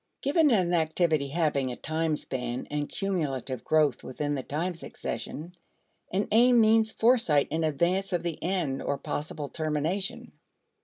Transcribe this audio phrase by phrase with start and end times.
[0.23, 5.53] Given an activity having a time span and cumulative growth within the time succession,
[6.11, 10.31] an aim means foresight in advance of the end or possible termination.